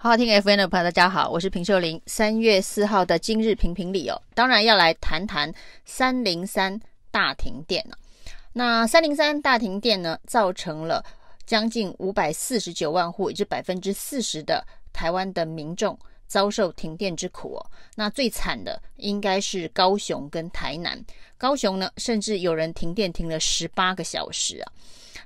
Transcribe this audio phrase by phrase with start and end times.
[0.00, 2.00] 好好听 FM 的朋友，大家好，我是平秀玲。
[2.06, 5.52] 三月四号的今日评评理哦，当然要来谈谈
[5.84, 6.78] 三零三
[7.10, 7.98] 大停电了。
[8.52, 11.04] 那三零三大停电呢，造成了
[11.44, 17.66] 将近五百四十九万户，也就是百分之四十的台湾的民众遭受停电之苦哦。
[17.96, 21.04] 那最惨的应该是高雄跟台南，
[21.36, 24.72] 高雄呢，甚至有人停电停了十八个小时啊。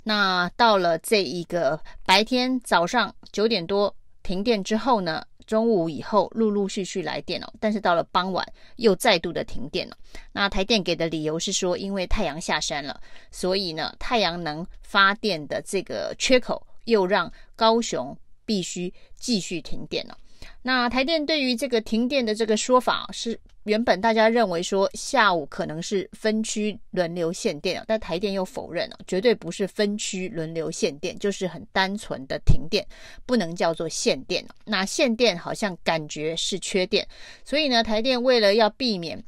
[0.02, 3.94] 那到了这一个白天早上九点多。
[4.32, 8.42] 停电之后呢，中午以后陆陆续续来电了，但是到了傍晚
[8.76, 9.96] 又再度的停电了。
[10.32, 12.98] 那台电给的理由是说，因为太阳下山了，
[13.30, 20.16] 所以呢，太阳能发电的这个缺口又让高雄必须继续停电了。
[20.62, 32.86] 那台电对于这个停电的这个说法是，原本大家认为说下午可能是分区轮流限电，但台电又否认了，绝对不是分区轮流限电，就是很单纯的停电，
[33.26, 34.44] 不能叫做限电。
[34.64, 37.06] 那限电好像感觉是缺电，
[37.44, 39.20] 所以呢，台电为了要避免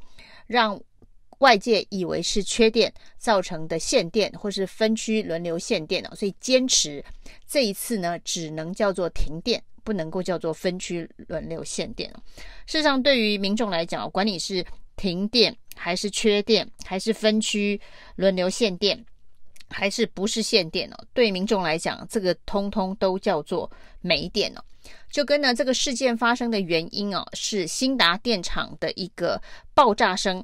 [0.47, 0.79] 让
[1.39, 7.03] 外界以为是缺电造成的限电，或是分区轮流限电，所以坚持
[7.45, 9.61] 这一次呢，只能叫做停电。
[9.85, 12.11] 不能够叫做分区轮流限电。
[12.65, 14.65] 事实上，对于民众来讲，管你是
[14.97, 17.79] 停电还是缺电，还是分区
[18.15, 19.05] 轮流限电，
[19.69, 24.63] 还是不是限电哦，对民众来讲，这个通通都叫做没电哦。
[25.11, 29.39] 就跟呢这个事件发生的原因哦，是兴达电厂的一个
[29.73, 30.43] 爆炸声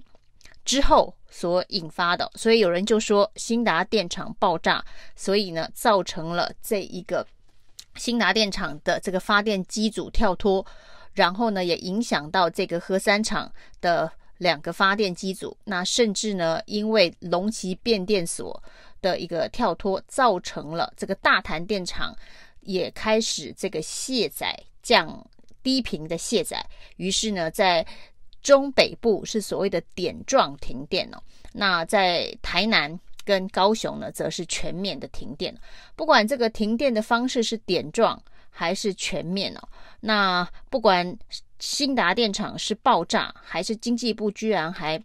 [0.63, 7.25] 之后所引发的，所以有人就说兴达电厂爆炸，所以呢造成了这一个。
[7.95, 10.65] 新达电厂的这个发电机组跳脱，
[11.13, 15.55] 然后呢，也影响到这个核三厂的两个发电机组。
[15.65, 18.61] 那甚至呢，因为龙崎变电所
[19.01, 22.15] 的一个跳脱，造成了这个大潭电厂
[22.61, 25.27] 也开始这个卸载降
[25.61, 26.65] 低频的卸载。
[26.95, 27.85] 于是呢，在
[28.41, 31.21] 中北部是所谓的点状停电哦。
[31.53, 32.99] 那在台南。
[33.25, 35.55] 跟高雄呢，则是全面的停电。
[35.95, 39.61] 不管这个停电的方式是点状还是全面哦，
[39.99, 41.17] 那不管
[41.59, 45.01] 新达电厂是爆炸，还是经济部居然还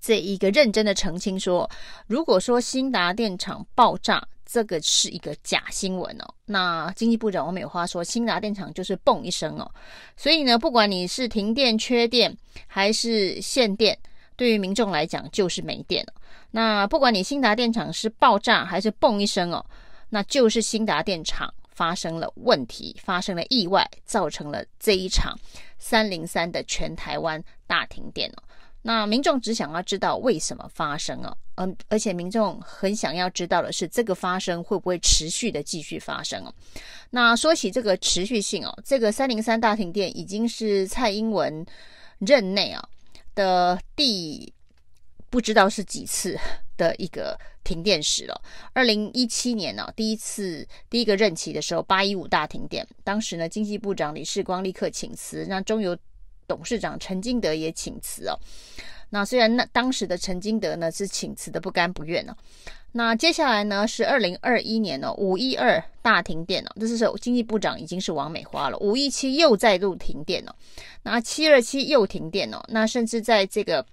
[0.00, 1.68] 这一个认真的澄清说，
[2.06, 6.34] 如果说兴达电厂爆炸，这个是一个假新闻哦。
[6.44, 9.70] 那经济部长王美花说，新达电厂就是嘣一声哦。
[10.16, 12.36] 所以呢，不管你是停电、缺电
[12.66, 13.96] 还是限电。
[14.40, 16.14] 对于民众来讲，就是没电了。
[16.50, 19.62] 那不管你兴达电厂是爆炸还是嘣一声哦，
[20.08, 25.38] 那就是兴达电厂发生了问题，发生了意外，造成了这一场
[25.78, 28.42] 三零三的全台湾大停电哦。
[28.80, 36.54] 那民众只想要知道为什么发生哦，嗯，而且民众很想要知道的是，这个发生会不会持续的继续发生哦？
[37.10, 41.62] 那说起这个持续性哦，这个三零三大停电已经是蔡英文
[42.20, 42.82] 任内啊。
[43.34, 44.52] 的第
[45.28, 46.36] 不知道是几次
[46.76, 48.42] 的一个停电史了。
[48.72, 55.96] 二零一七年呢、啊，第一次第一个任期的时候，八一五大停电，当时呢，经济部长李世光立刻请辞，那中油
[56.48, 58.38] 董事长陈金德也请辞哦。
[59.10, 62.36] 那虽然那当时的陈金德呢是请辞的不甘不愿呢、
[62.92, 68.76] 那接下来呢是二零二一年哦，五一二大停电哦，这是经济部长已经是王美花了。
[68.78, 70.54] 五一七又再度停电哦，
[71.04, 73.86] 那七二七又停电哦，那甚至在这个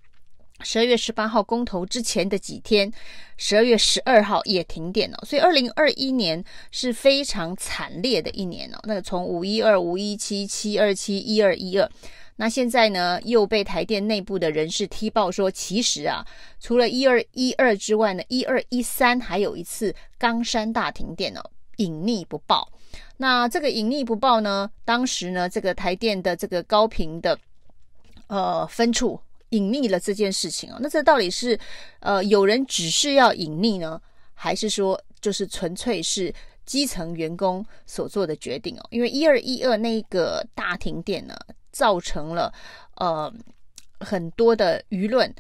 [0.62, 2.92] 十二月十八号公投之前的几天，
[3.38, 5.26] 十二月十二号也停电哦。
[5.26, 8.80] 所以二零二一年是非常惨烈的一年哦。
[8.86, 11.88] 那个从五一二、五一七、七二七、一二一二。
[12.38, 16.26] 那现在呢，又被台电内部的人士踢爆说，其实啊，
[16.60, 21.42] 除了一二一二之外呢，一二一三还有一次冈山大停电哦，
[21.78, 22.72] 隐匿不报。
[23.18, 27.38] 那这个隐匿不报呢，当时呢，这个台电的这个高频的
[28.28, 30.78] 呃分处隐匿了这件事情哦。
[30.80, 31.60] 那这到底是
[32.00, 34.00] 呃有人只是要隐匿呢，
[34.34, 36.34] 还是说就是纯粹是
[36.66, 38.86] 基层员工所做的决定哦？
[38.92, 41.36] 因为一二一二那个大停电呢，
[41.78, 42.52] 造成了
[42.96, 43.32] 呃
[44.00, 45.32] 很多的舆论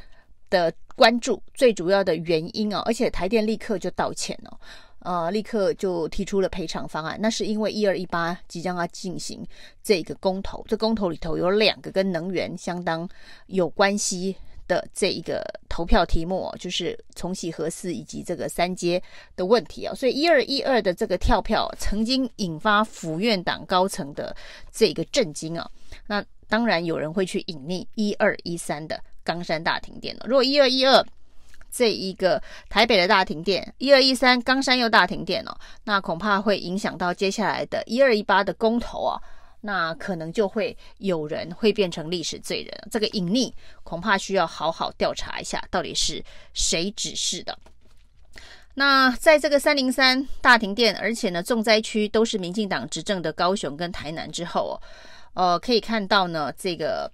[0.51, 4.60] 的关注，最主要的原因啊，而且台电立刻就道歉了，
[5.00, 7.18] 呃，立刻就提出了赔偿方案。
[7.19, 9.44] 那是因为一二一八即将要进行
[9.81, 13.10] 这个公投，这公投里头有两个跟能源相当
[13.48, 14.36] 有关系
[14.68, 19.02] 的这一个投票题目，就是重启核四以及这个三阶
[19.36, 24.36] 的问题啊，所以一二一二的这个跳票曾经引发府院党高层的
[24.72, 25.69] 这个震惊啊。
[26.06, 30.25] 那当然有人会去隐匿一二一三的冈山大停电了。
[30.28, 31.06] 如果一二一二
[31.70, 39.22] 这一个台北的大停电，一二一三冈山又大停电了，那恐怕会影响到接下来的一二一八的公投啊。
[39.68, 42.88] 那可能就会有人会变成历史罪人。
[42.90, 43.52] 这个隐匿
[43.84, 46.24] 恐怕需要好好调查一下，到底是
[46.54, 47.60] 谁指示的。
[48.75, 54.81] 那在这个三零三大停电，而且呢，重灾区都是民进党执政的高雄跟台南之后，
[55.34, 57.12] 呃，可以看到呢，这个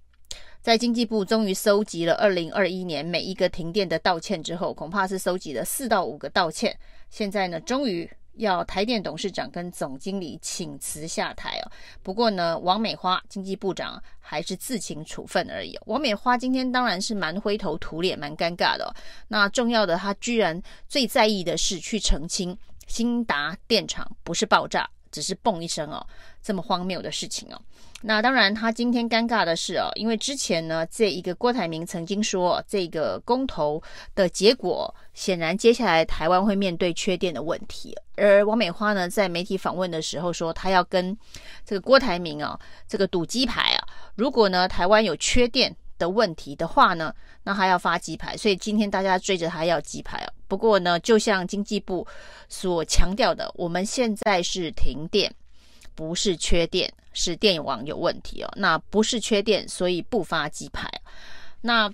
[0.62, 6.78] 在经济部终于收集了二零二一年每一个停电的道歉之后，恐怕是收集了四到五个道歉。
[7.10, 8.08] 现在呢，终于。
[8.36, 11.72] 要台电董事长跟总经理请辞下台哦。
[12.02, 15.78] 不过呢，王美花经济部长还是自请处分而已。
[15.86, 18.90] 王美花今天当然是蛮灰头土脸，蛮尴尬的哦。
[19.28, 22.58] 那重要的，她居然最在意的是去澄清
[22.88, 26.06] 兴达电厂不是爆炸，只是嘣一声哦，
[26.42, 27.62] 这么荒谬的事情哦。
[28.06, 33.82] 那当然，他今天尴尬的是哦，因为之前呢，这一个郭台铭曾经说，这个公投
[34.14, 37.96] 的结果显然接下来台湾会面对缺电的问题。
[38.18, 41.18] 而王美花呢，在媒体访问的时候说，他要跟
[41.64, 47.14] 这个郭台铭啊，这个赌鸡排啊，如果呢台湾有缺电的问题的话呢，
[47.44, 48.36] 那他要发鸡排。
[48.38, 50.34] 所以今天大家追着他要鸡排哦。
[50.48, 52.06] 不过呢，就像经济部
[52.50, 55.34] 所强调的，我们现在是停电，
[55.96, 56.92] 不是缺电。
[57.16, 60.90] 是电网有问题哦，那不是缺电，所以不发鸡排。
[61.62, 61.88] 那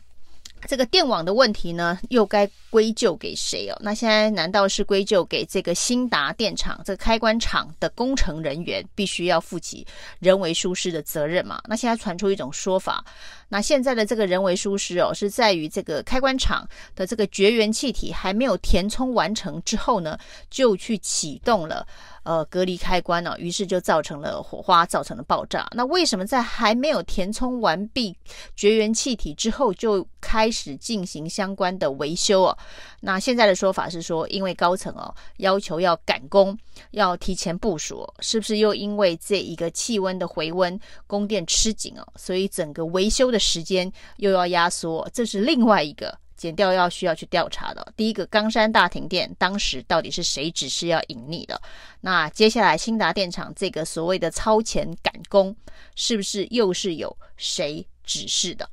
[0.66, 3.78] 这个电网的问题呢，又该归咎给谁哦？
[3.82, 9.86] 那现在难道是归咎给这个兴达电厂这个开关厂的工程人员必须要负起
[10.20, 11.62] 人为疏失的责任吗？
[11.66, 13.04] 那现在传出一种说法，
[13.50, 20.18] 那现在的这个人为疏失哦，是在于这个开关厂的这个绝缘气体还没有填充完成之后呢，
[20.50, 21.86] 就去启动了。
[22.24, 25.68] 呃，隔离开关呢、哦，于是就造成了火花，造成了爆炸。
[25.72, 28.16] 那为什么在还没有填充完毕
[28.56, 32.58] 绝缘气体之后，就开始进行相关的维修哦？
[33.00, 36.56] 那现在的说法是说，因为高层哦要求要赶工，
[36.92, 46.18] 要提前部署，是不是又因为这一个气温的回温，供电吃紧哦，所以整个维修的时间又要压缩，这是另外一个。
[46.36, 47.86] 检调要需要去调查的。
[47.98, 51.62] 第一个冈山大停电，当时到底是谁指示要隐匿的？
[52.00, 55.54] 那接下来兴达电厂这个所谓的超前赶工，
[55.96, 58.70] 是不是又是有谁指示的？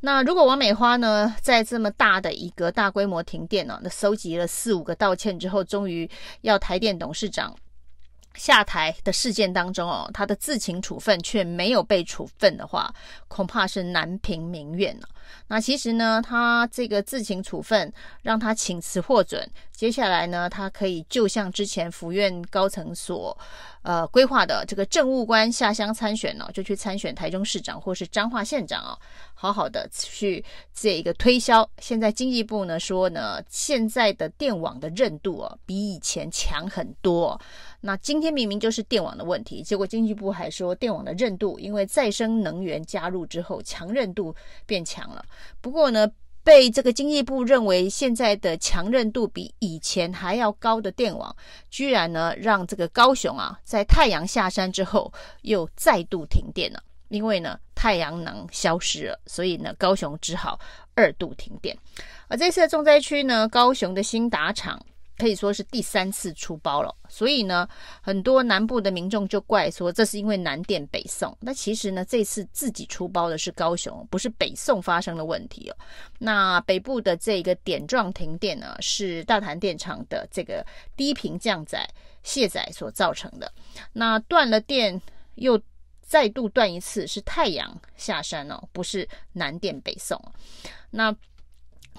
[0.00, 6.10] 那如果王美花呢，在这么大的一个大规模停电呢、那收集了四五个道歉之后，终于
[6.40, 7.54] 要台电董事长
[8.36, 12.92] 下台的事件当中哦，他的自请处分却没有被处分的话，
[13.28, 15.08] 恐怕是难平民怨了。
[15.48, 17.92] 那其实呢，他这个自请处分
[18.22, 23.36] 让他请辞获准，接下来呢，他可以就像之前府院高层所
[23.82, 28.98] 呃规划的这个政务官下乡参选呢、就去参选台中市长或是彰化县长哦，
[29.34, 31.68] 好好的去这一个推销。
[31.78, 37.40] 现在经济部呢说呢，现在的电网的韧度哦比以前强很多。
[37.86, 44.34] 那今天明明就是电网的问题，结果经济部还说电网的韧度因为再生能源加入之后强韧度
[44.66, 45.24] 变强了。
[45.60, 46.10] 不过呢，
[46.42, 51.34] 被这个经济部认为现在的强韧度比以前还要高的电网，
[51.70, 55.12] 居然呢让这个高雄啊，在太阳下山之后
[55.42, 56.82] 又再度停电了。
[57.08, 60.58] 因为呢太阳能消失了，所以呢高雄只好
[60.96, 61.78] 二度停电。
[62.26, 64.84] 而这次的重灾区呢，高雄的兴达厂。
[65.18, 67.66] 可以说是第三次出包了，所以呢，
[68.02, 71.34] 很多南部的民众就怪说这是因为南电北送。
[71.40, 75.76] 那其实呢，这次自己出包的是高雄，不是北送发生的问题哦。
[76.18, 80.64] 那北部的这个点状停电呢，是大潭电厂的这个
[80.96, 81.88] 低频降载
[82.22, 83.50] 卸载所造成的。
[83.94, 85.00] 那断了电
[85.36, 85.58] 又
[86.02, 90.20] 再度断一次，是太阳下山哦，不是南电北送。
[90.90, 91.16] 那。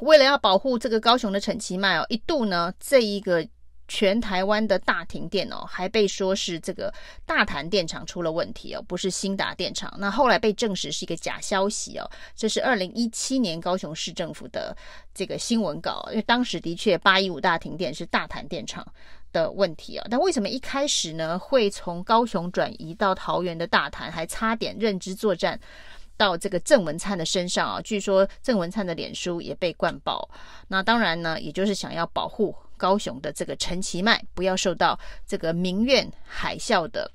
[0.01, 3.47] 为了要保护这个高雄的陈其迈哦，一度呢，这一个
[3.87, 6.93] 全台湾的大停电哦，还被说是这个
[7.25, 9.93] 大潭电厂出了问题哦，不是兴达电厂。
[9.97, 14.75] 那后来被证实是一个假消息哦，这是二零一七年高雄市政府的
[15.13, 18.85] 这个新闻稿，因为当时的确八一五大停电是大潭电厂
[19.31, 20.05] 的问题啊。
[20.11, 25.57] 但为什么一开始呢会从高雄转移到桃园的大潭，还差点认知作战？
[26.17, 30.27] 到这个郑文灿的身上啊，据说郑文灿的脸书也被灌爆。
[30.67, 37.09] 那当然呢，也就是想要保护高雄的这个陈其迈，不要受到这个民怨海啸的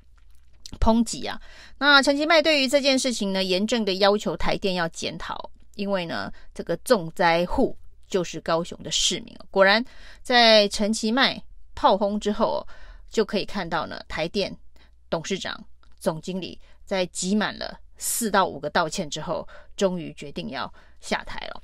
[0.79, 1.39] 抨击啊。
[1.77, 9.37] 那陈其迈对于这件事情呢，严正的要求台电要检讨，因为呢，这个重灾户就是高雄的市民。
[9.51, 9.83] 果然，
[10.21, 11.41] 在陈其迈
[11.75, 12.65] 炮轰之后，
[13.09, 14.55] 就可以看到呢，台电
[15.09, 15.61] 董事长、
[15.99, 17.79] 总经理在挤满了。
[17.97, 21.61] 四到五个道歉之后，终于决定要下台了。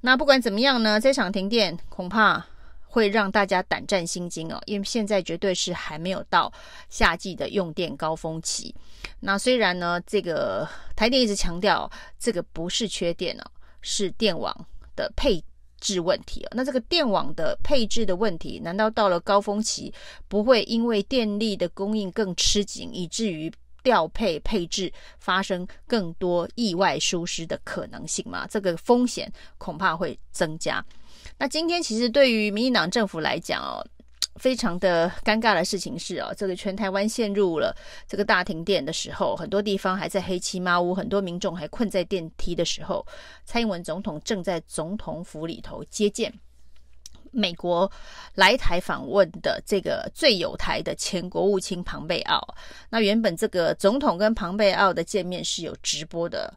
[0.00, 2.44] 那不管怎么样呢，这场停电恐怕
[2.86, 6.52] 会让大家胆战心惊哦，因为现在绝对是还没有到
[6.88, 8.74] 夏季的用电高峰期。
[9.20, 13.44] 那虽然呢，这个台电一直强调这个不是缺电哦，
[13.80, 14.54] 是电网
[14.94, 15.42] 的配
[15.80, 16.48] 置问题哦。
[16.52, 19.92] 那这个电网的配置的问题，难道到了高峰期
[20.28, 28.46] 不会因为电力的供应更吃紧，以至于调配配置发生更多意外疏失的可能性嘛？
[28.46, 30.84] 这个风险恐怕会增加。
[31.38, 33.84] 那今天其实对于民进党政府来讲哦，
[34.36, 37.74] 非常的尴尬的事情是哦，这个全台湾陷入了
[38.08, 43.06] 这个大停电的时候，很多地方还在黑漆麻乌，很多民众还困在电梯的时候，
[43.44, 46.32] 蔡英文总统正在总统府里头接见
[47.32, 47.90] 美国
[48.34, 52.40] 来台访问的这个最有台的前国务卿庞贝奥。
[52.88, 56.54] 那原本这个总统跟庞贝奥的见面是有直播的。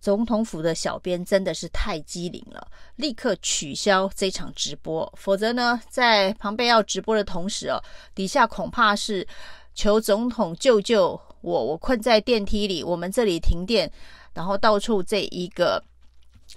[0.00, 5.12] 总统府的小编真的是太机灵了，立刻取消这场直播。
[5.14, 7.78] 否则呢，在庞贝奥直播的同时哦，
[8.14, 9.26] 底下恐怕是
[9.74, 13.92] 求总统救救我，我困在电梯里，我们这里停电，
[14.32, 15.84] 然后到处这一个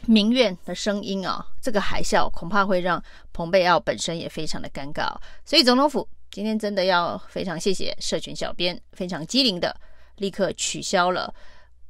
[0.06, 5.16] 民怨的声音啊，这个海啸恐怕会让蓬佩奥本身也非常的尴尬。
[5.46, 9.76] 所以总统府今天真的要非常谢谢社群小编，非常机灵的
[10.18, 11.34] 立刻取消了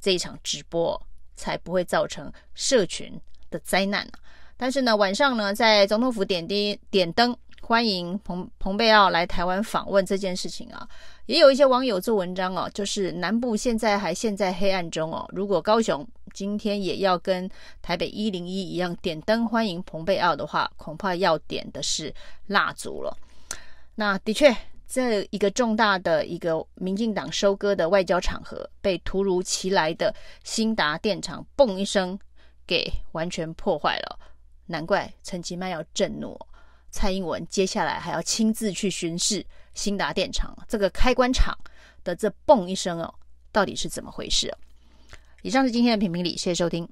[0.00, 1.00] 这一场直播。
[1.36, 3.20] 才不会造成社群
[3.50, 4.18] 的灾难啊。
[4.56, 10.86] 但是呢，晚上呢，在总统府点滴点灯欢迎彭彭贝奥来台湾访问这件事情啊，
[11.24, 15.26] 也有一些网友做文章哦，就是南部现在还陷在黑暗中哦。
[15.30, 17.48] 如果高雄今天也要跟
[17.80, 22.14] 台北一零一一样点灯欢迎彭贝奥的话，恐怕要点的是
[22.48, 23.16] 蜡烛了。
[23.94, 24.54] 那的确。
[24.86, 32.16] 这一个重大的一个民进党收割的外交场合，被突如其来的兴达电厂“嘣”一声
[32.64, 34.18] 给完全破坏了。
[34.66, 36.38] 难怪陈其迈要震怒，
[36.94, 41.52] 蔡英文接下来还要亲自去巡视兴达电厂这个开关厂
[42.04, 43.12] 的这“嘣”一声哦，
[43.50, 44.56] 到底是怎么回事？
[45.42, 46.88] 以上是今天的评评理，谢谢收听。